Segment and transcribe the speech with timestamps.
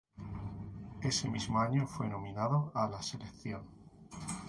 [1.03, 3.61] Ese mismo año fue nominado a la Selección.